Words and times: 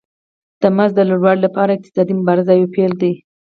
د 0.61 0.63
مزد 0.77 0.95
د 0.97 1.01
لوړوالي 1.09 1.41
لپاره 1.43 1.71
اقتصادي 1.73 2.13
مبارزه 2.19 2.51
یو 2.53 2.71
پیل 2.75 2.91
دی 3.01 3.13